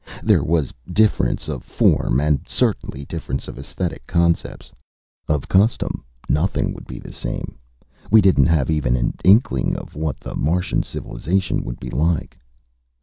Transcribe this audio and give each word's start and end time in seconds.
There 0.23 0.41
was 0.43 0.73
difference 0.91 1.47
of 1.47 1.63
form, 1.63 2.19
and 2.19 2.39
certainly 2.47 3.05
difference 3.05 3.47
of 3.47 3.59
esthetic 3.59 4.07
concepts. 4.07 4.71
Of 5.27 5.47
custom, 5.47 6.03
nothing 6.27 6.73
could 6.73 6.87
be 6.87 6.97
the 6.97 7.13
same. 7.13 7.59
We 8.09 8.19
didn't 8.19 8.47
have 8.47 8.71
even 8.71 8.95
an 8.95 9.13
inkling 9.23 9.75
of 9.77 9.95
what 9.95 10.19
the 10.19 10.35
Martian 10.35 10.81
civilization 10.81 11.63
would 11.65 11.79
be 11.79 11.91
like. 11.91 12.39